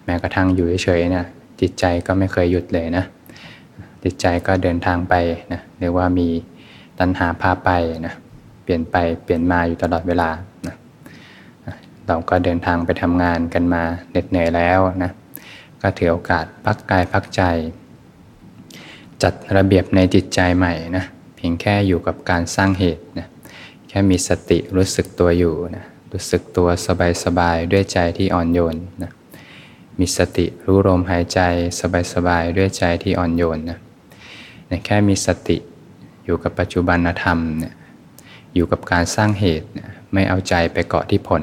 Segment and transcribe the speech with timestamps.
[0.07, 1.25] แม้กระทั่งอยู่เฉยๆนะ
[1.61, 3.05] จิตใจก็ไม่เคยหยุดเลยนะ
[4.05, 5.15] จิตใจก็เดินทางไป
[5.53, 6.29] นะหรือว่ามี
[6.99, 7.71] ตัณหาพาไป
[8.07, 8.15] นะ
[8.63, 10.31] เปลี่ยนไปเปลี่ยนมาอยู่ตลอดเวลา
[10.67, 10.75] นะ
[12.07, 15.11] เราก็เดินทางไปทำงานกันมาเหน็ดเหนื่อยแล้วนะ
[15.83, 17.43] ก็ถือโอกาสพักกายพักใจ
[19.23, 21.05] จัดระเบียบในจิตใจใหม่นะ
[21.37, 23.29] เพียงแค่อยู่กับการสร้างเหตุนะ
[23.89, 26.69] แค่มีสติรู้สึกตัวอยู่นะรู้สึกตัว
[27.25, 29.11] สบายๆด้วยใจที่อ่อนโยนนะ
[29.99, 31.41] มีสติรู้ลมหายใจ
[32.13, 33.79] สบายๆด้วยใจที่อ่อนโยนนะ
[34.85, 35.57] แค่มีสติ
[36.25, 37.75] อยู่กับปัจจุบันธรรมเนี่ย
[38.55, 39.69] อยู่กับการสร้างเหตุ
[40.13, 41.43] ไม่เอาใจไปเกาะที่ผล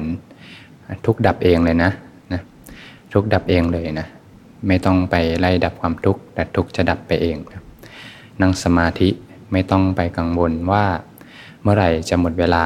[1.06, 1.90] ทุกดับเองเลยนะ
[2.32, 2.40] นะ
[3.12, 4.06] ทุกดับเองเลยนะ
[4.66, 7.62] ไม่ต้องไปไล่ดับความทุกข์แต่ทุกจะดับไปเองนะ
[8.40, 9.08] นั่งสมาธิ
[9.52, 10.84] ไม่ต้องไปกังวลว่า
[11.62, 12.64] เมื่อไหร่จะหมดเวลา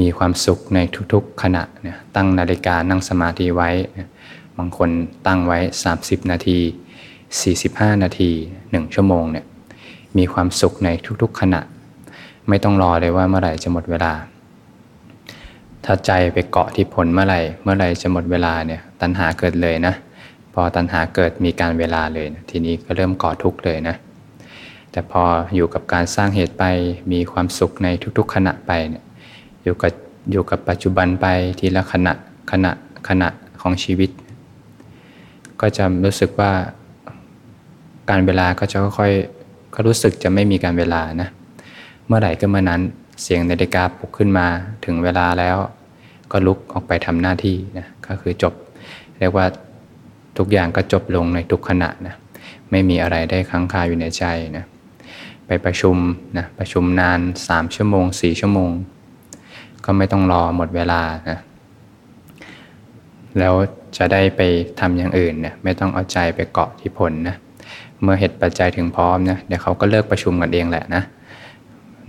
[0.00, 0.78] มีความสุขใน
[1.12, 3.70] ทุกๆขณะเนี่ยตั้งนาฬิกานั่งสมาธิไว้
[4.58, 4.90] บางคน
[5.26, 5.58] ตั้งไว้
[5.94, 6.58] 30 นาที
[7.30, 8.30] 45 นาที
[8.62, 9.46] 1 ชั่วโมงเนี่ย
[10.18, 10.88] มีความสุขใน
[11.22, 11.60] ทุกๆขณะ
[12.48, 14.12] ไม่ต้องรอเลยว่าเมื่อไหร่จะหมดเวลา
[15.84, 19.94] ถ้าใจไปเกาะที่ผลเมื่อไหร่ เมื่อไหร่จะหมดเวลาเนี่ยตัณหาเกิดเลยนะ
[20.54, 23.96] พอตัณหาเกิดมีการเวลาเลยนะทีนี้ก็เริ่มเกาะทุกข์เลยนะ
[24.92, 25.22] แต่พอ
[25.54, 26.64] อยู่กับการสร้างเหตุไป
[27.12, 27.88] มีความสุขใน
[28.18, 29.04] ทุกๆ ขณะไปเนี่ย
[29.62, 29.92] อยู่กับ
[30.32, 31.26] อยู่กับปัจจุบันไป
[31.58, 32.12] ทีละขณะ
[32.50, 32.72] ขณะ
[33.08, 33.28] ขณะ
[33.60, 34.10] ของชีวิต
[35.60, 36.52] ก็จะรู้สึกว่า
[38.10, 41.28] การเวลาก็จะค่อยๆก็รู้สึกจะไม่มีการเวลานะ
[42.06, 42.80] เมื่อไหร่ก็เมื่อนั้น
[43.22, 44.46] เสียงนาฬิกาปลุกขึ้นมา
[44.84, 45.56] ถึงเวลาแล้ว
[46.32, 48.54] ก็ลุกออกไปทำหน้าที่นะก็คือจบ
[49.18, 49.46] เรียกว่า
[50.38, 52.14] ทุกอย่างก็จบลงในทุกขณะนะ
[52.70, 54.24] ไม่มีอะไรได้ค้างคาอยู่ในใจ
[54.56, 54.64] นะ
[55.46, 55.96] ไปประชุม
[56.38, 58.70] นะประชุมนาน 3 ชั่วโมง 4 ชั่วโมง
[59.84, 61.00] ก็ไม่ต้องรอหมดเวลา
[61.30, 61.38] นะ
[63.38, 63.54] แล้ว
[63.96, 64.40] จะได้ไป
[64.80, 67.36] ทำอย่างอื่นเนี่ยไม่ต้องเอาใจไปเกาะที่ผลนะ
[68.02, 71.02] เมื่อเหตุปัจจัยถึงพร้อมนะเดี๋ยวเขาก็เลิกประชุมกันเองแหละนะ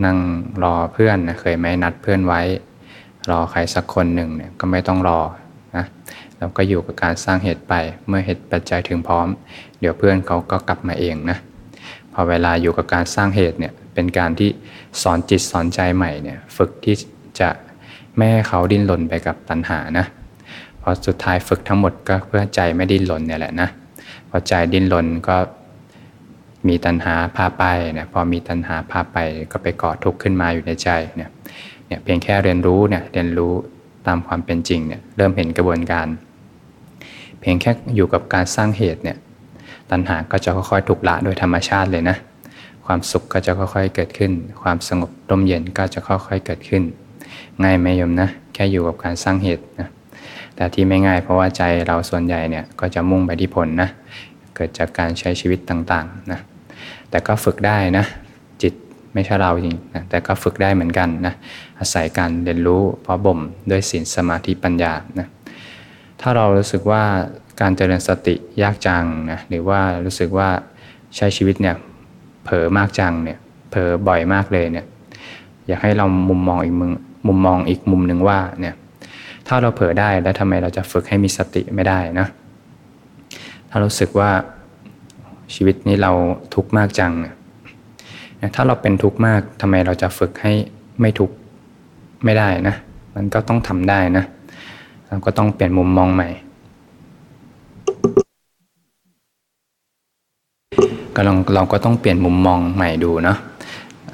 [0.06, 0.18] นั่ง
[0.64, 2.42] รอเพื่อนนะเคยไหมนัดเพื่อนไว้
[3.30, 5.20] รอใครสักคนหนึ่งเนี่ยก็ไม่ต้องรอ
[5.76, 5.86] นะ
[6.38, 7.74] เราก็อยู่กับการสร้างเหตุไป
[8.08, 9.28] เมื่อเหตุปัจจัยถึงพร้อม
[9.80, 11.38] เดี๋ยวเพื่อนเขาก็กลับมาเองนะ
[12.14, 14.50] พอเวลาอยู่กับการสร้างเหตุเนี่ยเป็นการที่
[15.02, 16.96] สอนจิตสอนใจใหม่เนี่ยฝึกที่
[17.40, 17.50] จะ
[18.16, 20.06] ไม่ให้เขาดิ้นรนไปกับตัณหานะ
[20.90, 23.70] พอสุดท้ายฝึกทั้งหมดก็เพื่อใจไม่ดิ้นรนเนี่ยแหละนะ
[24.30, 25.38] พอใจดิ้นรนก็
[26.68, 29.18] มีตัณหาพาไปเนี่ยพอมีตัณหาพาไป
[29.52, 31.30] ก็ไปกาะทุกข์ขึ้นมาอยู่ในใจเนี่ย
[31.88, 33.54] เนี่ยเพียงแค่เรียนรู้เนี่ยเรียนรู้
[34.08, 36.08] ตามความเป็นจริงเนี่ยเริ่มเห็นกระบวนการ
[37.40, 39.18] เพียงแค่อยู่กับการสร้างเหตุเนี่ย
[39.92, 42.18] ตัณหาก็จะค่อยๆถูกละโดยธรรมชาติเลยนะ
[42.86, 44.32] ความสุขก็จะค่อยๆเกิดขึ้น
[44.62, 46.84] ความสงบร่มเย็นก็จะค่อยๆเกิดขึ้น
[47.64, 49.90] ง่ายไหมโยมนะ แค่อยู่กับการสร้างเหตุนะ
[50.58, 53.90] แต่ที่ไม่ง่ายเพราะว่าใจเราส่วนใหญ่เนี่ยก็จะมุ่งไปที่ผลนะ
[54.56, 56.40] เกิดจากการใช้ชีวิตต่างๆนะ
[57.10, 58.06] แต่ก็ฝึกได้นะ
[58.62, 58.74] จิต
[59.14, 61.34] ไม่ใช่เราจริงนะแต่ก็ฝึกได้เหมือนกันนะ
[61.80, 63.40] อาศัยการเรียนรู้เพราะบ่ม
[63.72, 65.28] ด้วยศีลสมาธิปัญญานะ
[66.22, 67.04] ถ้าเรารู้สึกว่า
[67.62, 70.50] การเจริญสติยากจังนะหรือว่ารู้สึกว่า
[71.16, 71.76] ใช้ชีวิตเนี่ย
[72.44, 73.38] เผลอมากจังเนี่ย
[73.70, 74.86] เผลอบ่อยมากเลยเนี่ย
[75.68, 76.92] อยากให้เรามุมมองอีกมุม
[77.28, 78.76] มุมมองอีกมุมหนึ่งว่าเนี่ย
[79.48, 82.28] ถ้าเราเผลอได้แล้วทำไมเราจะฝึกให้มีสติไม่ได้นะ
[83.70, 84.32] ถ้ารู้สึกว่า
[85.54, 86.12] ชีวิตนี้เรา
[86.56, 87.14] ทุกข์มากจัง
[88.56, 90.54] ถ้าเราเป็นทุกข์มากทำไมเราจะฝึกให้
[91.02, 91.36] ไม่ทุกข์
[92.26, 92.76] ไม่ได้นะ
[93.16, 94.24] มันก็ต้องทำได้นะ
[95.08, 96.30] เราก็ต้องเปลี่ยนมุมมองใหม่
[101.16, 103.38] ก็ลองเราก็ต้องเปลี่ยนมุมมองใหม่ดูเนาะ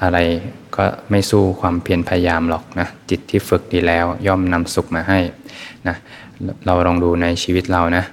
[0.02, 0.18] อะไร
[0.76, 5.18] ก็ไม่สู้ความเพียรพยายามหรอกนะจิตที่ฝึกดีแล้วย่อมนำสุขมาให้
[5.88, 5.96] นะ
[6.66, 8.04] เราลองดูในชีวิตเรานะ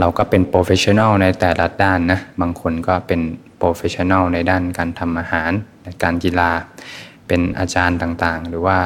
[0.00, 3.20] เราก็เป็น professional ในแต่ละด้านนะบางคนก็เป็น
[3.58, 5.52] professional ในด้านการทำอาหาร
[6.02, 6.50] การกีฬา
[7.26, 8.78] เป็นอาจารย์ต่างๆ หรือว่า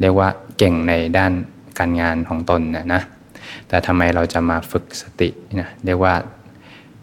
[0.00, 0.28] เรียกว่า
[0.58, 1.32] เก่งในด้าน
[1.78, 3.02] การงานของตนนะนะ
[3.68, 5.28] แต่ทำไมเราจะมาฝึกสติ
[5.60, 6.14] นะเรียกว่า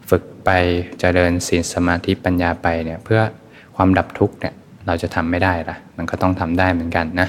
[0.10, 0.50] ฝึกไป
[1.00, 3.22] เจริญศีลสมาธิปัญญาไปเนี่ยเพื่อ
[3.76, 4.54] ความดับทุกข์เนี่ย
[4.88, 7.28] เราจะทำไม่ได้ละมันก็ต้องทำได้เหมือนกันนะ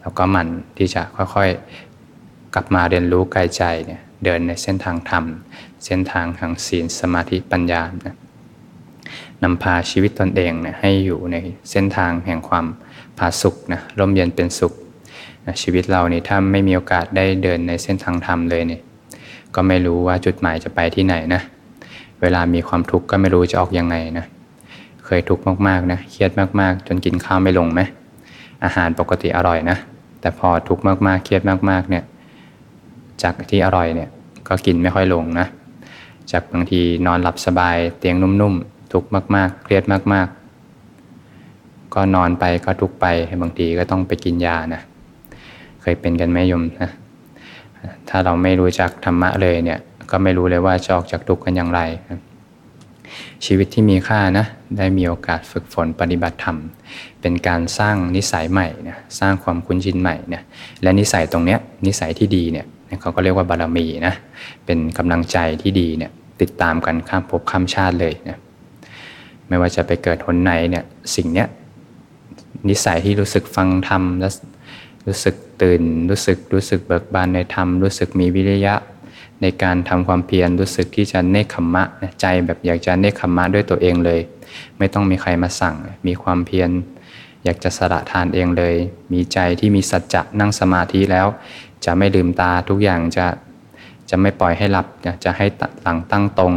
[0.00, 5.24] เราก็มันที่จะค่อยๆ กลับมาเรียนรู้กายใจเนี่ยเดินในเส้นทางธรรม
[5.84, 8.16] เส้นทางทางศีลสมาธิปัญญานะ
[9.42, 11.36] นำพาชีวิตตนเองนะให้อยู่ใน
[11.70, 12.66] เส้นทางแห่งความ
[13.18, 14.72] ผาสุกนะร่มเย็นเป็นสุข
[15.46, 18.82] นะชีวิตเรานี่ถ้าไม่มีโอกาสได้เดินในเส้นทางธรรมเลยเนี่ย
[19.54, 21.42] ก็ไม่รู้ว่าจุดหมายจะไปที่ไหนนะ
[22.22, 24.26] เวลามีความทุกข์ก็ไม่รู้จะออกยังไงนะ
[25.08, 27.80] เคยทุกข์มากๆนะเครียดมากๆ จนกินข้าวไม่ลงไหม
[28.64, 29.76] อาหารปกติอร่อยนะ
[30.20, 32.04] แต่พอทุกข์มากๆเครียดมากๆเนี่ย
[33.22, 34.08] จากที่อร่อยเนี่ย
[34.48, 35.46] ก็กินไม่ค่อยลงนะ
[36.32, 43.06] จากบางทีนอนหลับสบายเตียงนุ่มๆ ทุกข์มากๆ เครียดมากๆ ก็นอนไปก็ทุกไป
[43.42, 44.80] บางทีก็ต้องไปกินยานะ
[45.82, 46.90] เคยเป็นกันไหมยมนะ
[48.08, 49.78] ถ้าเราไม่รู้จักธรรมะเลยเนี่ย
[50.10, 51.80] ก็ไม่รู้เลยว่าจะออกจากทุกข์กันอย่างไร
[53.44, 54.46] ชีวิตที่มีค่านะ
[54.76, 56.58] ได้มีโอกาสฝึกฝนปฏิบัติธรรม
[57.20, 60.42] เป็นการสร้างนิสัยใหม่นะสร้างความคุ้นชินใหม่นะ
[60.82, 62.66] และนิสัยตรงเนี้ยนิสัยที่ดีเนี่ย
[63.00, 64.14] เขาก็เรียกว่าบารมีนะ
[64.66, 66.10] เป็นกำลังใจที่ดีเนี่ย
[66.40, 68.38] ติดตามกันข้ามภพข้ามชาติเลยนะ
[69.48, 70.84] ไม่ว่าจะไปเกิดหนไหนเนี่ย
[71.14, 71.48] สิ่งเนี้ย
[72.68, 74.32] นิสัยที่รู้สึกฟังธรรมแล้ว
[75.06, 78.74] รู้สึกตื่น รู้สึกรู้สึกเบิกบานในธรรมรู้สึกมีวิริยะ
[79.42, 81.84] ในการทำความเพียรรู้สึกที่จะเนคขมมะ
[82.20, 84.20] ใจแบบอยากจะเนคขมมะด้วยตัวเองเลย
[84.78, 85.74] ไม่ต้องมีใครมาสั่ง
[86.06, 86.70] มีความเพียร
[87.44, 88.74] อยากจะสละทานเองเลย
[89.12, 91.26] มีใจที่มีสัจจะนั่งสมาธิแล้ว
[91.84, 93.26] จะไม่ลืมตาทุกอย่างจะ
[94.10, 94.86] จะไม่ปล่อยให้หลับ
[95.24, 95.46] จะให้
[95.82, 96.54] หลังตั้งตรง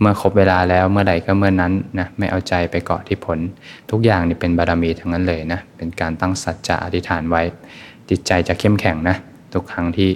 [0.00, 3.38] เมื่อครบเวลาแล้วเมื่อใดก็เมื่อนั้นนะไม่เอาใจไปเกาะที่ผล
[3.90, 7.42] ทุกอย่างนี่เป็นบารมีทั้งนั้นเลยนะเป็นการตั้งสัจจะอธิษฐานไว้
[8.10, 9.16] จิตใจจะเข้มแข็งนะ
[9.54, 10.10] ทุกครั้งที่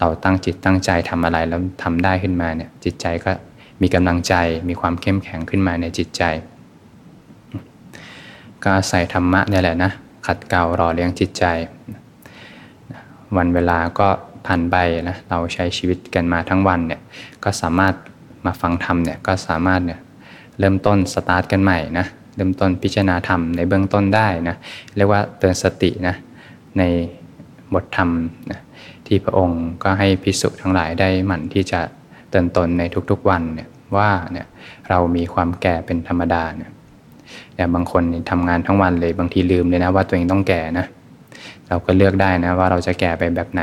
[0.00, 3.30] เราตั้งจิตตั้งใจทำอะไรแล้วทำได้ขึ้นมาเนี่ยจิตใจก็
[3.82, 4.34] มีกำลังใจ
[4.68, 6.22] มีความเข้มแข็งขึ้นมาในจิตใจ
[8.62, 9.90] ก็อาศัยธรรมะเนี่ยแหละนะ
[10.26, 11.44] ขัดเกลารอเลี้ยงจิตใจ
[13.36, 14.08] วันเวลาก็
[14.46, 14.76] ผ่านไป
[15.08, 17.00] นะเราใช้ชีวิตกันมาทั้งวันเนี่ย
[17.44, 17.94] ก็สามารถ
[18.44, 20.00] มาฟังธรรมเนี่ยก็สามารถเนี่ย
[20.58, 22.06] เริ่มต้นสตาร์ทกันใหม่นะ
[22.36, 24.56] เริ่มต้นพิจารณาธรรมในเบื้องต้นได้นะ
[24.96, 26.14] เรียกว่าเตือนสตินะ
[26.78, 26.82] ใน
[27.74, 28.10] บทธรรม
[28.50, 28.60] นะ
[29.10, 31.80] ที่พระองค์ก็ให้พิสุทั้งหลายได้หมั่นที่จะ
[32.30, 34.46] เตือนตนในทุกๆวันเนี่ยว่าเนี่ย
[34.90, 36.70] เรามีความแก่เป็นธรรมดาเนี่ย
[37.54, 40.86] แต่บางคนทำงานทั้งวันเลยบางทีลืมเลยนะว่าตัวเองต้องแก่นะ
[41.68, 43.62] เราก็เลือกได้นะว่าเราจะแก่ไปแบบไหน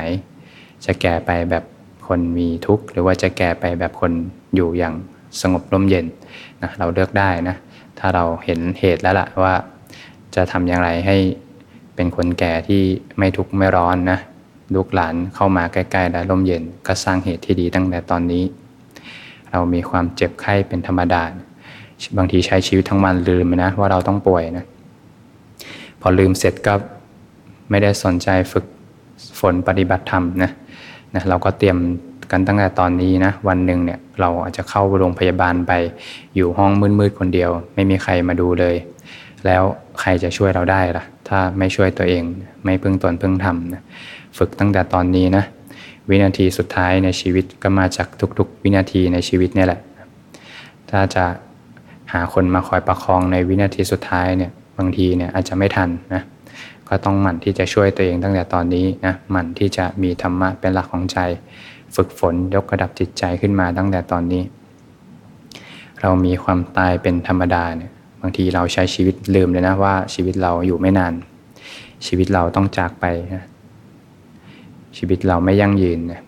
[0.85, 1.63] จะแก่ไปแบบ
[2.07, 4.11] คนมีทุกข์หรือว่าจะแก่ไปแบบคน
[4.55, 4.93] อยู่อย่าง
[5.41, 6.05] สงบร่มเย็น
[6.61, 7.55] นะเราเลือกได้นะ
[7.99, 9.53] ถ้าเราเห็นเหตุแล้วล่ะว่า
[10.35, 11.17] จะทำอย่างไรให้
[11.95, 12.81] เป็นคนแก่ที่
[13.17, 14.19] ไม่ทุกข์ไม่ร้อนนะ
[14.75, 18.43] ลูกหลานเข้ามาใกล้ๆแล้วร่มเย็นก็สร้างเหตุที่ดีตั้งแต่ตอนนี้
[19.51, 21.23] เรามีความเจ็บไข้เป็นธรรมดา
[22.17, 24.65] บางทีใช้ชีวิตทั้งวันลืมนะว่าเราต้องป่วยนะ
[26.01, 26.73] พอลืมเสร็จก็
[27.69, 28.65] ไม่ได้สนใจฝึก
[29.39, 30.51] ฝนปฏิบัติธรรมนะ
[31.15, 31.77] นะเราก็เตรียม
[32.31, 35.71] กันตั้งแต่ตอนนี้นะวันหนึ่งเนี่ยเราอาจจะเข้าโรงพยาบาลไป
[36.35, 38.75] อยู่ห้องมืดๆคนเดียว ไม่มีใครมาดูเลย
[39.45, 39.63] แล้ว
[39.99, 42.23] ใครจะช่วยเราได้ล่ะ ถ้าไม่ช่วยตัวเอง
[42.63, 43.83] ไม่พึ่งตนพึ่งทำนะ
[44.37, 45.43] ฝึกตั้งแต่ตอนนี้นะ
[46.09, 49.79] วินาทีสุดท้ายในชีวิตก็มาจากทุกๆ วินาทีในชีวิตนี่แหละ
[50.89, 51.25] ถ้าจะ
[52.13, 56.21] หาคนมาคอยประคองในวินาทีสุดท้ายเนี่ยบางทีเนี่ยอาจจะไม่ทันนะ
[56.89, 61.17] ก็ต้องหมั่นที่จะช่วยตัวเองตั้งแต่ตอนนี้นะหมั่นที่จะมีธรรมะเป็นหลักของใจ
[61.95, 64.43] ฝึกฝนยกระดับจิตใจขึ้นมาตั้งแต่ตอนนี้
[66.01, 67.91] เรามีความตายเป็นธรรมดาเนี่ย
[68.21, 71.13] บางทีเราใช้ชีวิตลืมเลยนะว่าชีวิตเราอยู่ไม่นาน
[72.05, 73.45] ชีวิตเราต้องจากไปนะ
[74.97, 76.21] ชีวิตเราไม่ยั่งยืนเนี่ย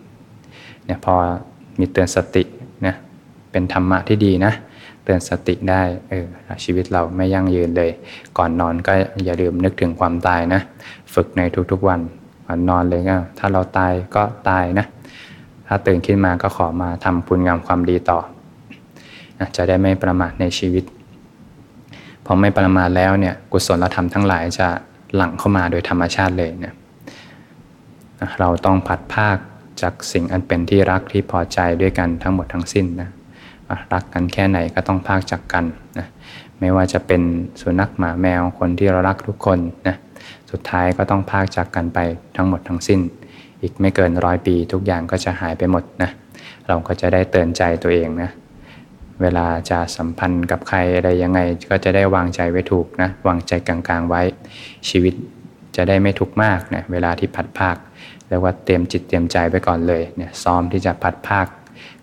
[0.84, 1.14] เนี่ยพอ
[1.78, 2.42] มีเตือนสติ
[2.86, 2.94] นะ
[3.50, 4.52] เป็นธรรมะที่ดีนะ
[5.04, 6.26] เตือนสติได้เออ
[6.64, 7.90] ชีวิตเราไม่ยั่งยืนเลย
[8.38, 8.92] ก่อนนอนก็
[9.24, 10.60] อย่าลืมนึกถึงความตายนะ
[11.14, 11.40] ฝึกใน
[11.72, 12.00] ทุกๆวัน
[12.46, 14.86] ก่อนนอนเลยก็ถ้าเราตายก็ตายนะ
[15.66, 18.18] ถ้าตื่นขึ้นมาก็ขอมาทำคุณงามความดีต่อ
[19.38, 20.84] นะจะได้ไม่ประมาทในชีวิต
[22.24, 24.68] พอไม่ประมาทแล้วเนี่ยกุศลธรรมทั้งหลายจะ
[25.14, 26.74] หลั่งเข้ามาโดยธรรมชาติเลยนะ
[28.38, 29.36] เราต้องผัดภาค
[29.82, 33.10] จากสิ่งอันเป็นที่รักที่พอใจด้วยกันทั้งหมดทั้งสิ้นนะ
[33.92, 35.64] รักกันแค่ไหนก็ต้องพากจากกัน
[35.98, 36.06] นะ
[36.60, 37.22] ไม่ว่าจะเป็น
[37.60, 39.58] สุนัขหมาแมวคนที่เรารักทุกคน
[39.88, 39.96] นะ
[40.50, 41.98] สุดท้ายก็ต้องพากจากกันไป
[42.36, 43.00] ทั้งหมดทั้งสิ้น
[43.62, 46.10] อีกไม่เกินร้อยปีทุกอย่างก็จะหายไปหมดนะ
[46.68, 48.30] เราก็จะได้เตือนใจตัวเองนะ
[49.22, 54.22] เวลาจะสัมพันธ์กับใครอะไรยังไงก็จะได้วางใจไว้ถูกนะวางใจกลางๆไว้
[54.88, 55.14] ชีวิต
[55.76, 57.76] จะได้ไม่ทุกข์มากนะเวลาที่พัดภาค
[58.28, 61.46] เรียกว่าเตรียมจิตเตรียมใจไว้ก่อนเลยเนี่ยซ้อมที่จะพัดภาค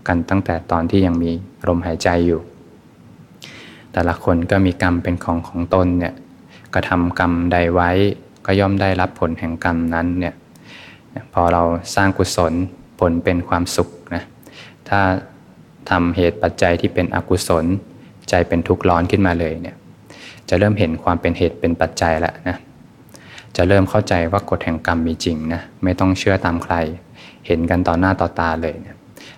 [0.08, 1.32] กันตั้งแต่ตอนที่ยังมี
[1.68, 2.40] ลมหายใจอยู่
[3.94, 6.14] แต่ละคนก็มีกรรมเป็นของของตนเนี่ย
[6.74, 7.90] กระทำกรรมใดไว้
[8.46, 10.34] ก็ย่อมได้รับผลแห่งกรรมนั้นเนี่ย
[11.34, 11.64] พอเรา
[11.96, 12.54] สร้างกุศล
[13.00, 14.24] ผลเป็นความสุขนะ
[14.90, 15.00] ถ้า
[15.90, 17.66] ทำเหตุปัจจัยที่เป็นอกุศล
[18.30, 19.76] ใจเป็นทุกข์ร้อนขึ้นมาเลยเนี่ย
[20.50, 22.58] จะเริ่มเห็นความเป็นเหตุเป็นปัจจัยแล้วนะ
[23.58, 26.76] จะเริ่มเข้าใจว่ากฎแห่งกรรมมีจริงนะไม่ต้องเชื่อตามใคร
[27.48, 28.96] เห็นกันต่อหน้าต่อตาเลยเนี่ย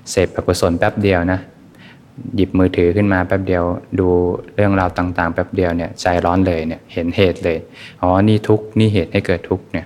[0.09, 1.39] เสพอกุศลแป๊บเดียวนะ
[2.35, 3.63] หยิบมือถือขึ้นมาแป๊บเดียว
[3.99, 4.07] ดู
[4.55, 7.57] เรื่องราวต่างๆ แป๊บเดียวเนี่ยใจร้อนเลยเนี่ยเห็นเหตุเลย
[8.01, 9.85] อ๋อนี่ทุกนี่เหตุให้เกิดทุกเนี่ย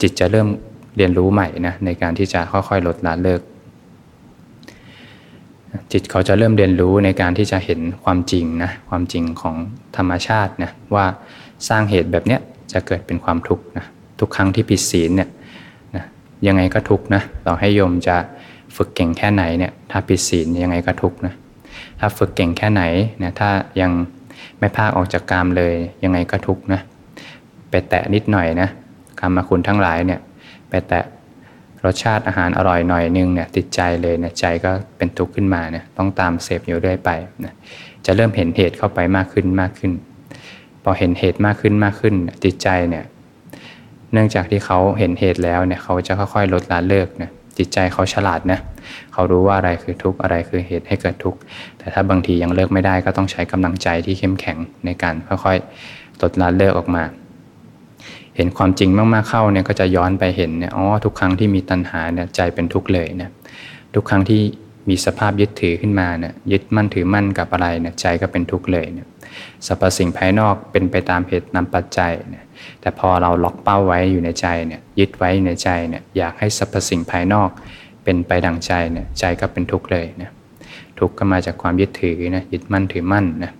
[0.00, 0.48] จิตจะเริ่ม
[0.96, 3.40] เรียนรู้ใหม่นะในการที่จะค่อยๆลดละเลิก
[5.92, 9.56] จิตเขาจะเริ่มเรียนรู้ในการที่จะเห็นความจริงนะความจริงของ
[9.96, 11.06] ธรรมชาตินะว่า
[11.68, 12.40] สร้างเหตุแบบเนี้ย
[12.72, 13.86] จะเกิดเป็นความทุกข์นะ
[14.20, 15.28] ทุกครั้งที่ผิดศีลเนี่ย
[15.96, 16.04] นะ
[16.46, 18.16] ยังไงก็ทุกข์นะเราให้โยมจะ
[18.76, 21.34] ฝึกเก่งแค่ไหนเนี่ยถ้าผิดศีลยังไงก็ทุกข์นะ
[22.00, 22.82] ถ้าฝึกเก่งแค่ไหน
[23.22, 23.50] นะถ้า
[23.80, 23.90] ยัง
[24.58, 25.74] ไม่พากออกจากกามเลย
[26.04, 26.80] ยังไงก็ทุกข์นะ
[27.70, 28.68] ไปแตะนิดหน่อยนะ
[29.20, 30.20] กรรมคุณทั้งหลายเนี่ย
[30.70, 31.04] ไปแตะ
[31.84, 37.10] รสชาติอาหารอร่อยหน่อยนึงเนี่ยติดใจเลยนะใจก็เป็นทุกข์ขึ้นมาเนี่ยต้องตามเสพอยู่เรื่อยไป
[37.44, 37.54] นะ
[38.06, 39.92] จะเริ่มเห็นเหตุเข้าไปมากขึ้นมากขึ้น
[40.84, 43.04] พอเห็นเหตุมากขึ้นมากขึ้นจิตใจเนี่ย
[44.12, 48.60] เนื่องจากที่เขาเห็นเหตุแล้วเนี่ยเขาจะค่อยๆลดละเลิกนะจิตใจเขาฉลาดนะ
[49.12, 51.38] เขารู้ว่าอะไรคือทุกข์อะไรคือเหตุให้เกิดทุกข์
[51.78, 57.04] แต่ถ้าบางทียังเลิกไม่ได้ก็ต้องใช้กำลังใจที่เข้มแข็งในการค่อยๆลดละเลิกออกมา
[58.36, 63.30] เห็นความจริงมากๆเข้าเนี่ยก็จะย้อนไปเห็นเนี่ยอ๋อทุกครั้งที่มีตัณหาเนี่ยใจเป็นทุกข์เลยเนี่ย
[63.94, 64.40] ทุกครั้งที่
[64.88, 69.06] มีสภาพยึดถือขึ้นมาเนี่ยยึดมั่นถือมั่นกับอะไรเนี่ยใจก็เป็นทุกข์เลยเนี่ย
[69.66, 72.44] สรรพสิ่งภายนอกเป็นไปตามเหตุนำปัจจัยเนี่ย
[72.80, 77.50] แต่พอเราล็อกเป้าไว้อยู่ในใจเนี่ยยึดไว้ในใจเนี่ยอยากให้สรรพสิ่งภายนอก
[78.04, 80.30] เป็นไปดังใจเนี่ยใจก็เป็นทุกข์เลยนะ
[80.98, 83.52] ทุกข์ก็มาจากความยึดถือนะยึดมั่นถือมั่นนะ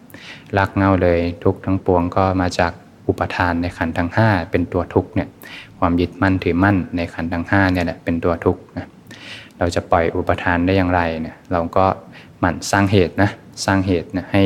[0.58, 2.72] รักเงาเลยทุกข์ทั้งปวงก็มาจาก
[3.08, 5.28] อุปทานในขันธ์ทั้ง 5 เป็นตัวทุกข์เนี่ย
[5.78, 8.86] ความยึดมั่นถือมั่นในขันธ์ทั้ง5เนี่ยแหละเป็นตัวทุกข์นะ
[9.58, 11.86] เราจะปล่อยอุปทานได้อย่างไรเนี่ยเราก็
[12.40, 13.30] หมั่นสร้างเหตุนะ
[13.64, 14.42] สร้างเหตุนะให้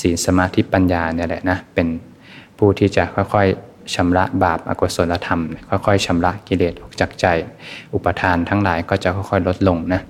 [0.00, 1.88] ศีลสมาธิปัญญาเนี่ยแหละนะเป็น
[2.58, 7.26] ผู้ที่จะค่อยๆชำระบาปอกุศลธรรม ค่อยๆชำระกิเลสออกจากใจ
[7.94, 10.00] อุปทานทั้งหลายก็จะค่อยๆลดลงนะ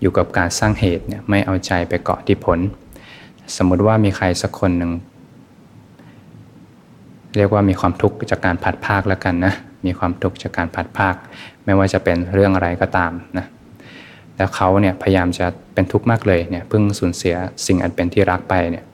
[0.00, 2.58] อยู่กับการสร้างเหตุเนี่ยไม่เอาใจไปเกาะที่ผล
[3.56, 4.92] สมมุติว่ามีใครสักคนหนึ่ง
[7.36, 9.54] เรียกว่ามีความทุกข์จากการผัดภาคแล้วกันนะ
[9.86, 11.14] มีความทุกข์จากการผัดภาค
[11.64, 13.46] ไม่ว่าจะเป็นเรื่องอะไรก็ตามนะ
[14.38, 17.34] แล้วเขาเนี่ยพยายามจะเป็นทุกข์มากเลยเนี่ยเพิ่งสูญเสีย
[17.66, 18.84] สิ่งอันเป็นที่รักไปเนี่ย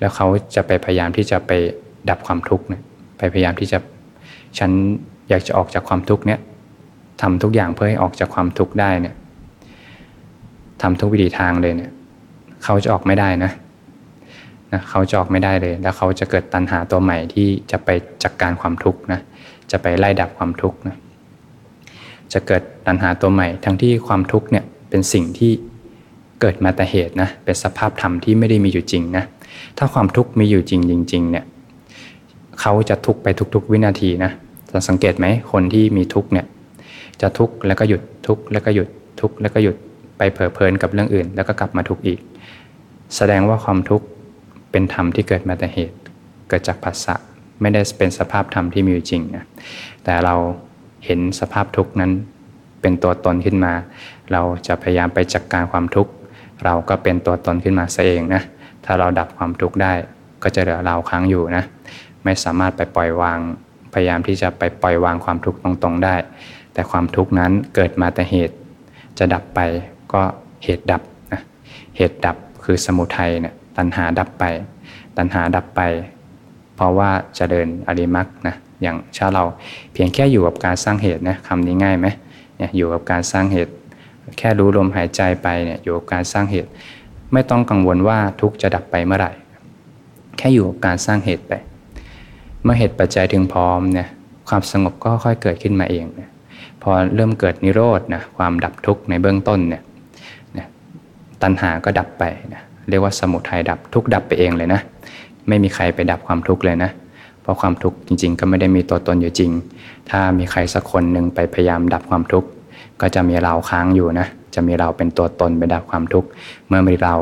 [0.00, 1.52] แล้วเขาจะไปพยายามที่จะไป
[2.10, 2.82] ดับความทุกข์เนี่ย
[3.18, 3.78] ไปพยายามที่จะ
[4.58, 4.70] ฉัน
[5.28, 6.40] อยากจะออกจากความทุกข์เนี่ย
[7.22, 9.14] ทำทุกอย่างเพื่อให้ออกจากความทุกข์ได้เนี่ย
[10.82, 11.92] ทำทุกวิธีทางเลยเนี่ย
[12.64, 13.52] เขาจะออกไม่ได้นะ
[14.72, 17.88] นะเขาจะออกไม่ได้เลย แล้วเขาจะเกิดตัณหาตัวใหม่ที่จะไป
[18.22, 19.20] จัดกการความทุกข์นะ
[19.70, 20.96] จะไปไล่ดับความทุกข์นะ
[22.32, 25.52] จะเกิดตัณหาตัวใหม่ ทั้งที่ความทุกข์เนี่ย เป็นสิ่งที่
[26.40, 29.24] เกิดมาแต่เหตุนะเป็นสภาพธรรมที่ไม่ได้มีอยู่จริงนะ
[29.78, 31.44] ถ้าความทุกข์มีอยู่จริงจริง ๆ เนี่ย
[32.60, 34.30] เขาจะทุกข์ไปทุก ๆ วินาทีนะ
[34.70, 36.46] จะสังเกตไหมคนที่มีทุกข์เนี่ย
[37.20, 38.88] จะทุกข์แล้วก็หยุดทุกข์แล้วก็หยุด
[39.20, 39.76] ทุกข์แล้วก็หยุด
[40.18, 42.18] ไปเผลอเพลินกับเรื่องอื่น แล้วก็กลับมาทุกข์อีก
[43.16, 44.06] แสดงว่าความทุกข์
[44.70, 45.96] เป็นธรรมที่เกิดมาแต่เหตุ
[46.48, 47.14] เกิดจากภาษะ
[47.60, 49.44] ไม่ได้เป็นสภาพธรรมที่มีอยู่จริงนะ
[50.04, 50.34] แต่เรา
[51.06, 52.12] เห็นสภาพทุกข์นั้น
[52.82, 53.72] เป็นตัวตนขึ้นมา
[54.32, 56.12] เราจะพยายามไปจัดกการความทุกข์
[56.64, 58.42] เราก็เป็นตัวตนขึ้นมาซะเองนะ
[58.84, 59.92] ถ้าเราดับความทุกข์ได้
[60.42, 61.64] ก็จะเหลือเราค้างอยู่นะ
[62.24, 63.38] ไม่สามารถไปปล่อยวาง
[63.92, 66.14] พยายามที่จะไปปล่อยวางความทุกข์ตรงๆได้
[66.72, 68.56] แต่ความทุกข์นั้นเกิดมาแต่เหตุ
[69.18, 69.60] จะดับไป
[70.12, 70.22] ก็
[70.64, 71.40] เหตุดับนะ
[71.96, 74.44] เหตุดับคือสมุทัยเนี่ยตัณหาดับไป
[75.16, 75.80] ตัณหาดับไป
[76.76, 79.44] เพราะว่าจะเดินอริมักนะอย่างชาเรา
[79.92, 82.06] เพียงแค่อยู่กับการสร้างเหตุนะคำนี้ง่ายไหม
[82.62, 83.72] เนี่ยอยู่กับการสร้างเหตุ
[84.38, 86.70] แค่รู้ลมหายใจไปเนี่ยอยู่กับการสร้างเหตุ
[87.32, 89.32] ไม่ต้องกังวลว่าทุกจะดับไปเมื่อไหร่
[90.38, 91.52] แค่อยู่กับการสร้างเหตุไป
[92.62, 94.08] เมื่อเหตุปัจจัยถึงพร้อมเนี่ย
[94.48, 96.30] ความสงบก็ค่อยเกิดขึ้นมาเองเนี่ย
[96.82, 99.82] พอเริ่มเกิดนิโรธนะความดับทุกข์ในเบื้องต้นเนี่ย
[101.42, 104.80] ตัณหาก็ดับไปนะเรียกว่าสมุทัยดับทุกดับไปเองเลยนะ
[105.48, 106.90] ไม่มีใครไปดับความทุกข์เลยนะ
[107.42, 109.50] เพราะความทุกข์จริง ๆ ก็ไม่ได้มีตัวตนอยู่จริง
[110.10, 112.48] ถ้ามีใครสักคนหนึ่งไปพยายามดับความทุกข์
[113.00, 116.28] ก็จะมีเราค้างอยู่นะ จะมีเราเป็นตัวตนไปดับความทุกข์
[116.68, 117.14] เมื่อมีเรา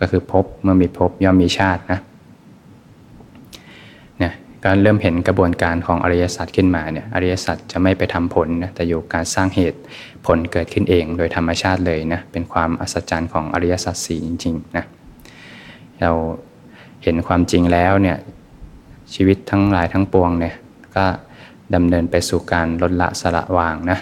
[0.00, 2.00] ก็คือพบ เมื่อมีพบย่อมมีชาตินะ
[4.18, 4.32] เนี่ย
[4.64, 9.80] ก็เริ่มเห็นกระบวนการของอริยสัจขึ้นมาเนี่ยอริยสัจจะไม่ไปทำผลนะแต่อยู่การสร้างเหตุ
[10.26, 14.84] ผลเกิดขึ้นเองโดยธรรมชาติเลยนะเป็นความอัศจรรย์ของอริยสัจสี่จริงๆนะ
[16.00, 16.10] เรา
[17.02, 18.16] เห็นความจริงแล้วเนี่ย
[19.14, 20.54] ชีวิตทั้งหลายทั้งปวงเนี่ย
[20.96, 21.04] ก็
[21.74, 23.98] ดำเนินไปสู่การลดละสละวางนะ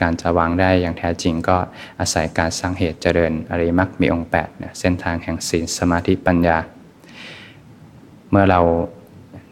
[0.00, 1.56] การจะวางได้อย่างแท้จริงก็
[2.00, 6.58] อาศัยการสร้างเหตุเจริญอริมักมีองค์8เนี่ยเส้นทางแห่งศีลสมาธิปัญญา
[8.30, 8.60] เมื่อเรา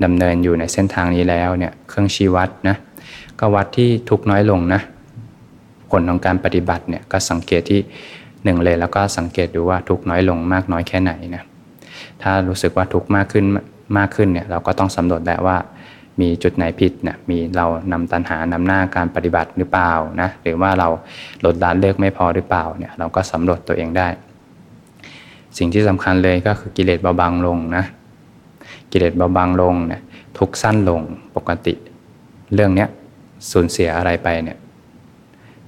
[0.04, 2.76] ดำเนินอยู่ในเส้นทางนี้แล้วเนี่ยเครื่องชี้วัดนะ
[3.40, 4.80] ก็วัดที่ทุกน้อยลงนะ
[5.90, 7.80] ผลของการปฏิบัติเนี่ยก็สังเกตที่
[8.44, 11.42] หนึ่งเลยแล้วก็สังเกตดูว่าทุกน้อยลงมากน้อยแค่ไหนนะ
[12.22, 13.44] ถ้ารู้สึกว่าทุกมากขึ้น
[13.98, 15.56] มากขึ้นเนี่ยเราก็ต้องสำรวจแล้วว่า
[16.20, 20.88] มีจุดไหนผิดนะมีเรานำตัณหานำหน้าการปฏิบัติหรือเปล่านะหรือว่าเรา
[21.44, 24.08] ลดละเลิกไม่พอหรือเปล่าเนี่ยเราก็สำรวจตัวเองได้
[25.58, 27.84] สิ่งที่สำคัญเลยก็คือกิเลสเบาบางลงนะ
[28.92, 30.02] กิเลสเบาบางลงเนี่ย
[30.38, 31.00] ทุกสั้นลง
[31.36, 31.74] ปกติ
[32.54, 32.88] เรื่องเนี้ย
[33.50, 34.58] สูญเสียอะไรไปเนี่ย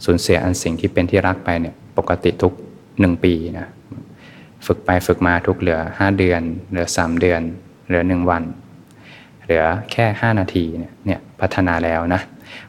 [0.05, 2.53] สูญเสียอันสิ่งที่เป็นที่รักไปเนี่ยปกติทุก
[3.01, 3.69] หนึ่งปีนะ
[4.67, 7.41] ฝึกไปฝึกมาทุกเหลือ 5 เดือน เหลือ 3 เดือน
[7.93, 8.43] เหลือ1วัน
[9.45, 12.21] เหลือแค่ 5 นาทีเนี่ยเนี่ยพัฒนาแล้วนะ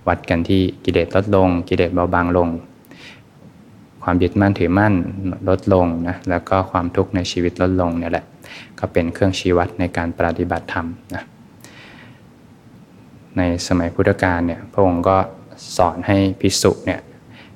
[0.08, 2.50] วัดกันที่กิเลสลดลง กิเลสเบาบางลง
[4.04, 4.94] ความยึดมั่นถือมั่น
[5.50, 8.26] ลดลงนะแล้วก็ความทุกข์ในชีวิตลดลงเนี่ยแหละ
[8.80, 11.24] ก็เป็นเครื่องชี้วัดในการปฏิบัติธรรมนะ
[13.38, 15.18] ในสมัยพุทธกาลเนี่ยพระองค์ก็
[15.78, 17.00] สอนให้พิสุเนี่ย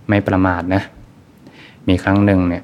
[0.09, 0.81] ไม่ประมาทนะ
[1.87, 2.63] มีครั้งหนึ่งเนี่ย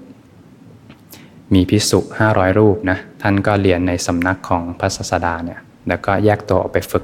[1.53, 7.03] มีพิสุห้าร้อยรูปนะท่านก็เรียนในสำนักของพระศาสดาเนี่ยแล้วก็แยกตัวออกไปฝึก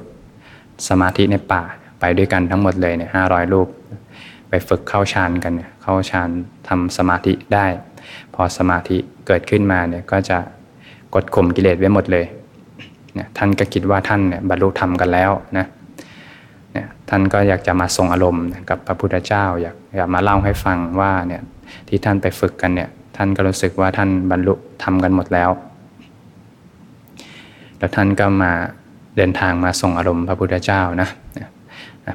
[0.88, 1.62] สมาธิในป่า
[2.00, 3.68] ไปด้วยกันทั้งหมดเลยเนี่ยห้าร้อยรูป
[4.48, 6.30] ไปฝึกเข้าฌานกันเนี่ยเข้าฌาน
[6.68, 7.66] ทำสมาธิได้
[8.34, 10.38] พอสมาธิเกิดขึ้นมาเนี่ยก็จะ
[11.14, 12.24] กดข่มกิเลสไว้หมดเลย
[13.14, 15.66] เนี่ยท่านก็คิดว่าท่านเนี่ยบรรลุธรรมกันแล้วนะ
[16.72, 21.42] เนี่ยท่านก็อยากจะมาส่งอารมณ์กับพระพุทธเจ้า อยากอยากมาเล่าให้ฟังว่าเนี่ย
[21.88, 22.88] ที่ท่านไปฝึกกันเนี่ย
[23.22, 25.50] ท่านก็รู้สึกว่าท่านบรรลุทำกันหมดแล้ว
[27.78, 28.52] แล้วท่านก็มา
[29.16, 31.08] เดินทางมาส่งอารมณ์พระพุทธเจ้านะ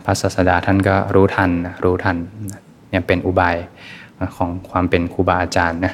[0.06, 1.52] พระศาสดาท่านก็รู้ทัน
[1.84, 2.18] รู้ทัน
[2.89, 3.56] เนี่ยเป็นอุบาย
[4.38, 5.94] ของความเป็นครูบาอาจารย์นะ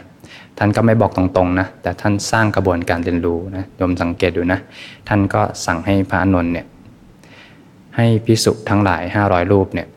[0.58, 4.60] ท่านก็ไม่บอกตรงๆนะแต่ท่านสร้างกระบวนการเรียนรู้นะยมสังเกตดูนะ
[5.08, 6.68] ท่านก็สั่งให้พระอนุนเนี่ย
[7.96, 9.88] ให้พิสุทั้งหลาย 500 รูปเนี่ย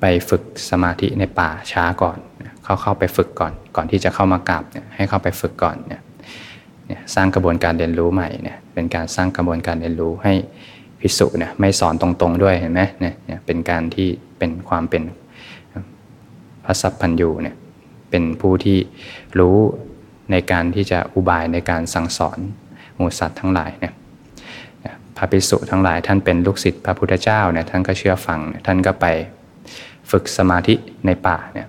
[0.00, 2.18] ไปฝึกสมาธิในป่าช้าก่อน
[2.68, 6.00] เขาเข้าไปฝึกก่อน ก่อนที่จะเข้ามากราบเนี่ยให้เข้าไปฝึกก่อนเนี่ย
[7.14, 10.34] สร้างกระบวนการเรียนรู้ใหม่เนี่ยเป็นการสร้างกระบวนการเรียนรู้ให้
[11.00, 15.02] พิสุเนี่ยไม่สอนตรงๆด้วยเห็นไหมเนี่ยเป็นการที่เป็นความเป็น
[16.64, 17.56] พระสัพพัญญูเนี่ย
[18.10, 18.78] เป็นผู้ที่
[19.38, 19.56] รู้
[20.32, 22.38] ในการที่จะอุบายในการสั่งสอน
[22.96, 23.92] หมูสัตว์ทั้งหลายเนี่ย
[25.16, 29.06] พระภิกษุทั้งหลายท่านเป็นลูกศิษย์พระพุทธเจ้าเนี่ยท่านก็เชื่อฟังท่านก็ไป
[30.10, 30.74] ฝึกสมาธิ
[31.06, 31.68] ในป่าเนี่ย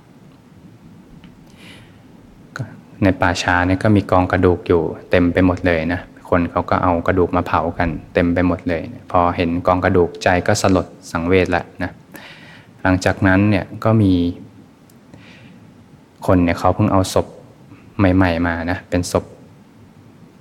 [3.04, 4.82] ในป่าช้าเนี่ยก็มีกองกระดูกอยู่
[5.12, 8.82] เต็มไปหมดเลยนะคนเขาก็เอากระดูกมาเผากันเต็มไปหมดเลย
[9.12, 11.92] พอเห็นกองกระดูกใจก็สลดสังเวชล้วนะ
[12.82, 14.14] หลังจากนั้นเนี่ยก็มี
[16.28, 17.28] คนเนี่ยเขาเพิ่งเอาศพ
[18.00, 19.26] ใหม่ ๆ มานะเป็นศพ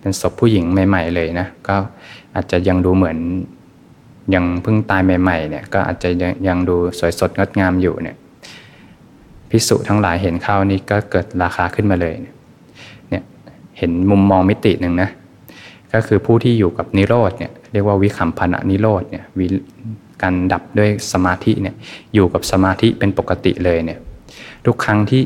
[0.01, 1.77] เป็นศพผู้หญิงใหม่ ๆ เลยนะก็
[2.35, 3.18] อาจจะยังดูเหมือน
[4.35, 6.09] ยังเพิ่งตายใหม่ๆเนี่ยก็อาจจะ
[6.49, 8.16] ยังดูสวยสดงดงามอยู่เนี่ย
[9.51, 12.35] พิสุทั้งหลายเห็นเข้านี่ก็เกิดราคาขึ้นมาเลยเนี่ย
[13.79, 15.11] เห็นมุมมองมิติหนึ่งนะ
[15.93, 19.47] ก็คือผู้ที่อยู่กับนิโรธเนี่ยเรียกว่าวิคัมพนะนิโรธเนี่ยวิ
[20.23, 21.75] การดับด้วยสมาธิเนี่ย
[22.14, 23.99] อยู่กับสมาธิเป็นปกติเลยเนี่ย
[24.67, 25.23] ทุกครั้งที่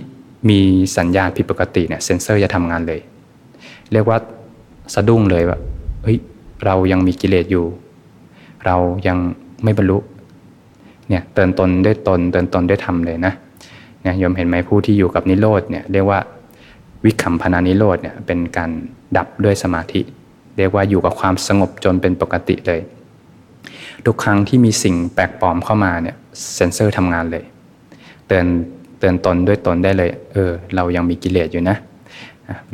[0.51, 0.61] มี
[0.97, 3.01] สัญญาณผิดปกติเนี่ยเซนเซอร์จะทำงานเลย
[3.93, 4.19] เรียกว่า
[4.95, 5.59] สะดุ้งเลยว่า
[6.03, 6.19] เฮ้ย
[6.65, 7.65] เรายังมีกิเลสอยู่
[8.67, 9.19] เรายัง
[9.65, 9.99] ไม่บรรลุ
[11.09, 13.33] เนี่ยเตือนตนด้วยตนเตือนตนด้วยธรรมเลยนะ
[14.03, 16.19] เนี่ยยมเห็นไหมผู้ที่อยู่กับนิโรธเนี่ยเรียกว่า
[17.05, 18.71] วิคัมพนานิโรธเนี่ยเป็นการ
[19.17, 20.01] ดับด้วยสมาธิ
[20.57, 22.81] เรียกว่าอยู่กับความสงบจนเป็นปกติเลย
[24.07, 26.17] ทุกครั้งที่มีสิ่งแปลกปลอมเข้ามาเนี่ย
[26.55, 27.45] เซนเซอร์ทำงานเลย
[28.27, 28.47] เตือน
[28.99, 31.77] เตือนตนด้วยตนได้เลย เออ เรายังมีกิเลสอยู่นะ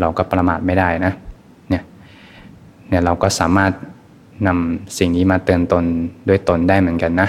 [0.00, 1.12] เราก็ประมาทไม่ได้นะ
[1.70, 1.82] เนี่ย
[2.88, 3.72] เนี่ยเราก็สามารถ
[4.46, 5.84] นำสิ่งนี้มาเตือนตน
[6.28, 7.28] ด้วยตนได้เหมือนกันนะ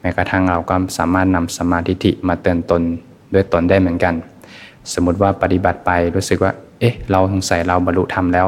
[0.00, 2.82] แม้กระทั่งเราก็สามารถนำสมาธิมาเตือนตน
[3.34, 4.14] ด้วยตนได้เหมือนกัน
[4.94, 8.46] สมมติว่าปฏิบัติไปรู้สึกว่า เอ๊ะ เราสงสัยเราบรรลุธรรมแล้ว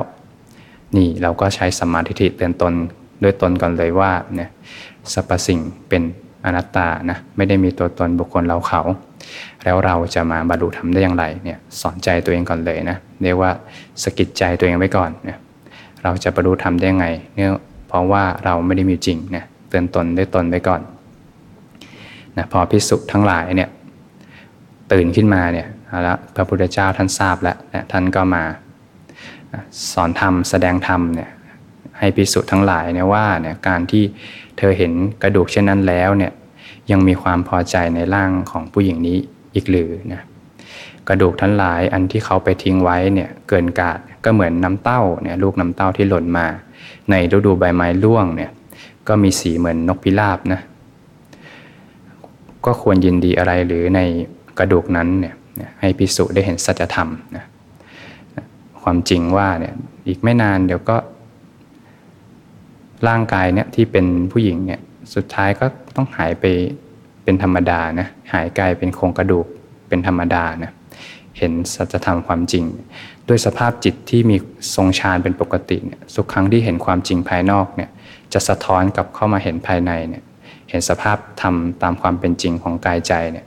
[0.97, 2.73] นี่เราก็ใช้สมาธิเตือนตน
[3.23, 4.51] ด้วยตนก่อนเลยว่าเนี่ย
[5.13, 6.03] สรรพสิ่งเป็น
[6.45, 8.83] อนัตตานะไม่ได้มีตัวตนบุคคลเราเขา
[9.63, 13.51] แล้วเราจะมาบรรลุธรรมได้อย่างไรเนี่ยสอนใจตัวเองก่อนเลยนะเรียกว่า
[14.03, 15.39] สกิดใจตัวเองไว้ก่อนเนี่ย
[16.03, 17.51] เราจะบรรลุธรรมได้ยังไงเนี่ย
[17.89, 20.81] เพราะว่าเราไม่ได้มีจริงเนี่ยเตือนตนด้วยตนไว้ก่อน
[22.37, 23.69] นะพอพิสุทั้งหลายเนี่ย
[24.93, 25.67] ตื่นขึ้นมาเนี่ย
[26.03, 28.43] แล้วพระพุทธเจ้าท่านทราบแล้วนะท่านก็มา
[29.93, 31.31] สอนธรรมแสดงธรรมเนี่ย
[31.99, 34.05] ให้พิสุทั้งหลายเนี่ยว่าเนี่ยการที่
[34.59, 36.33] เธอเห็นกระดูกเช่นนั้นแล้วเนี่ย
[36.91, 39.17] ยังมีความพอใจในร่างของผู้หญิงนี้
[39.55, 40.23] อีกหรือนะ
[41.09, 46.47] กระดูกทั้งหลายอันที่เขาไปทิ้งไว้เนี่ยเกินกาดก็เหมือนน้ำเต้าเนี่ยลูกน้ำเต้าที่หล่นมา
[47.11, 48.51] ในฤดูใบไม้ร่วงเนี่ย
[49.09, 50.61] ก็มีสีเหมือนนกพิราบนะ
[52.65, 54.01] ก็ควรยินดีอะไรหรือใน
[54.59, 55.35] กระดูกนั้นเนี่ย
[55.81, 57.45] ให้พิสุได้เห็นสัจธรรมนะ
[58.83, 59.75] ความจริงว่าเนี่ย
[60.07, 60.97] อีกไม่นานเดี๋ยวก็
[63.09, 64.81] ร่างกายเนี่ยที่เป็นผู้หญิงเนี่ย
[65.15, 65.67] สุดท้ายก็
[65.97, 66.45] ต้องหายไป
[67.25, 69.47] เป็นธรรมดานะหายกลายเป็นโครงกระดูก
[69.89, 70.73] เป็นธรรมดานะ
[71.39, 72.65] เห็นสัจธรรมความจริง
[73.29, 74.37] ด้วยสภาพจิตที่มี
[74.75, 77.91] ทรงฌานเป็นปกติเนี่ยทุกครั้งที่เห็นความจริงภายนอกเนี่ย
[78.33, 80.23] จะสะท้อนกลับเข้ามาเห็นภายในเนี่ย
[80.71, 83.47] เห็นสภาพธรรมตามความเป็นจริงของกายใจเนี่ย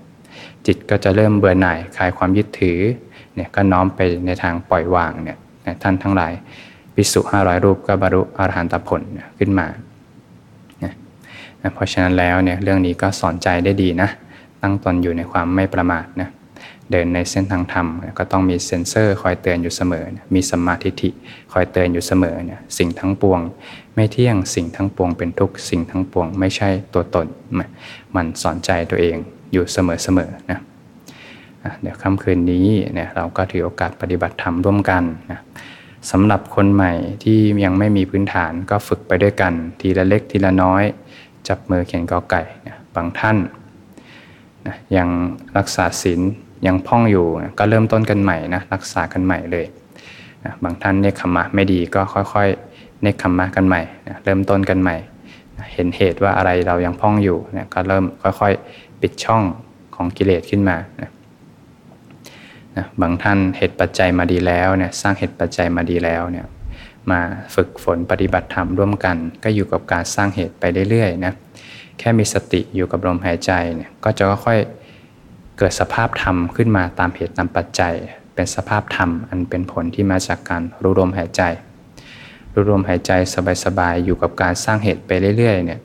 [0.67, 2.79] จิตก็จะเริ่มเบื่อหน่ายคลายความยึดถือ
[3.35, 5.37] เนี่ยก็น้อมไปในทางปล่อยวางเนี่ย
[5.83, 6.33] ท่านทั้งหลาย
[6.95, 9.01] ภิกษุห้าร้อยรูปก็บรรลุอรหันตผล
[9.39, 9.67] ขึ้นมา
[10.83, 10.91] นะ
[11.73, 14.09] เพราะฉะนั้นแล้วเนี่ยเรื่องนี้ก็สอนใจได้ดีนะ
[14.61, 16.29] ตั้งตนอยู่ในความไม่ประมาทนะ
[16.91, 17.87] เดินในเส้นทางธรรม
[18.19, 21.09] ก็ต้องมีเซ็นเซอร์คอยเตือนอยู่เสมอมีสมาธิิ
[21.53, 23.39] คอยเตือนอยู่เสมอเนี่ยสิ่งทั้งปวง
[23.95, 27.27] ไม่เที่ยงสิ่งทั้งปวงเป็นทุกสิ่งทั้งปวง ไม่ใช่ตัวตน
[28.15, 29.17] มันสอนใจตัวเอง
[29.51, 29.77] อยู่เส
[30.17, 30.59] มอๆนะ
[31.81, 35.39] เดี๋ยวค่ำคืนนี้เนี่ยเราก็ถือโอกาสปฏิบัติธรรมร่วมกันนะ
[36.11, 40.83] สำหรับคนใหม่ที่ยังไม่มีพื้นฐานก็ฝึกไปด้วยกัน ทีละเล็กทีละน้อย
[41.47, 43.37] จับมือเขียนกอไก่นะบางท่าน
[44.67, 45.09] นะยัง
[45.57, 46.21] รักษาศีล
[46.67, 49.65] ยังพ่องอยู่นะก็เริ่มต้นกันใหม่นะรักษากันใหม่เลย
[50.43, 54.95] นะบางท่านเนคขมะไม่ดีก็ค่อยๆเนคขมะกันใหม่นะเริ่มต้นกันใหม่
[55.57, 59.43] นะเห็นเหตุว่าอะไรเรายังพ่องอยู่นะก็เริ่มค่อยๆ ปิดช่อง
[59.95, 61.09] ของกิเลสขึ้นมานะ
[62.77, 66.45] นะบางท่านเหตุปัจจัยมาดีแล้วเนี่ยสร้างเหตุปัจจัยมาดีแล้วเนี่ย
[67.11, 67.19] มา
[67.55, 71.33] ฝึกฝนปฏิบัติธรรมร่วมกัน ก็อยู่กับการสร้างเหตุไปเรื่อยๆนะ
[71.99, 77.93] แค่มีสติอยู่กับลมหายใจเนี่ยก็จะค่อยๆเกิดสภาพธรรมขึ้นมาตามเหตุตามปัจจัย
[78.33, 81.41] เป็นสภาพธรรมอันเป็นผลที่มาจากการรู้ลมหายใจ
[82.53, 83.11] รู้ลมหายใจ
[83.65, 85.79] สบายๆอยู่กับการสร้างเหตุไปเรื่อยๆเนี่ย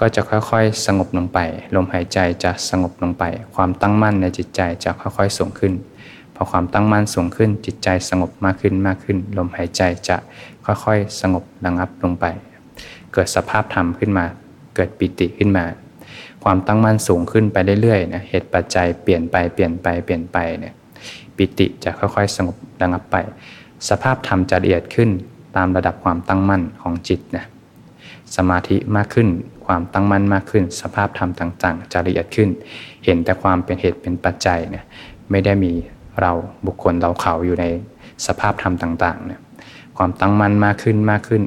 [0.00, 1.38] ก็จะค่อยๆ สงบลงไป
[1.76, 5.72] ลมหายใจจะสงบลงไป ความตั้งมั่นในจิตใจจะค่อยๆ สูงขึ้น
[6.34, 10.16] พอความตั้งมั่นสูงขึ้น จิตใจสงบมากขึ้นมากขึ้น ลมหายใจจะ
[10.64, 12.24] ค่อยๆ สงบระงับลงไป
[13.12, 14.24] เกิดสภาพธรรมขึ้นมา
[14.74, 15.64] เกิดปิติขึ้นมา
[16.44, 20.74] ความตั้งมั่นสูงขึ้นไปเรื่อยๆนะเหตุปัจจัยเปลี่ยนไปเปลี่ยนไปเปลี่ยนไปเนี่ย
[21.36, 23.16] ปิติจะค่อยๆ สงบระงับไป
[23.88, 25.10] สภาพธรรมจะละเอียดขึ้น
[25.56, 27.44] ตามระดับความตั้งมั่นของจิตนะ
[28.36, 29.28] สมาธิมากขึ้น
[29.66, 32.48] ความตั้งมั่นมากขึ้น สภาพธรรมต่างๆจะละเอียดขึ้น
[33.04, 34.84] เห็นแต่ความเป็นเหตุเป็นปัจจัยเนี่ย
[35.30, 35.72] ไม่ได้มี
[36.20, 36.32] เรา
[36.66, 37.64] บุคคลเราเขาอยู่ใน
[38.26, 39.40] สภาพธรรมต่างๆเนี่ย
[39.96, 41.42] ความตั้งมั่นมากขึ้นมากขึ้น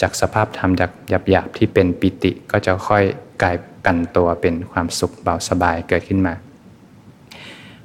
[0.00, 0.90] จากสภาพธรรมจาก
[1.30, 3.04] หยาบๆที่เป็นปิติก็จะค่อย
[3.42, 6.34] กลายกันตัวเป็นความสุขเบาสบายเกิดขึ้นมา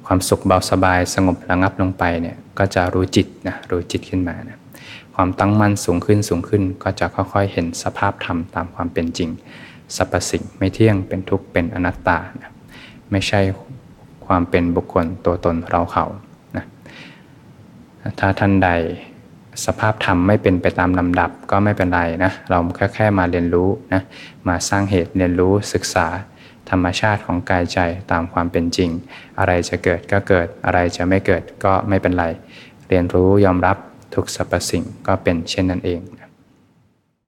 [0.06, 4.58] ความสุขเบาสบายสงบระงับลงไปเนี่ยก็จะรู้จิตนะรู้จิตขึ้นมานะ
[5.14, 9.30] ความตั้งมั่นสูงขึ้นสูงขึ้น ก็จะค่อยๆ เห็นสภาพธรรมตามความเป็นจริง
[9.96, 12.50] สรรพสิ่งไม่เที่ยงเป็นทุกข์เป็นอนัตตานะ
[13.10, 13.40] ไม่ใช่
[14.26, 16.04] ความเป็นบุคคลตัวตนเราเขา
[16.56, 16.64] นะ
[18.18, 18.70] ถ้าท่านใด
[19.64, 24.02] สภาพธรรมไม่เป็นไปตามลำดับก็ไม่เป็นไรนะเราแค่แค่มาเรียนรู้นะ
[24.48, 26.06] มาสร้างเหตุเรียนรู้ศึกษา
[26.70, 27.78] ธรรมชาติของกายใจ
[28.10, 28.90] ตามความเป็นจริง
[29.38, 32.26] อะไรจะเกิดก็เกิดอะไรจะไม่เกิดก็ไม่เป็นไร
[32.88, 33.76] เรียนรู้ยอมรับ
[34.14, 36.00] ทุกสรรพสิ่งก็เป็นเช่นนั้นเอง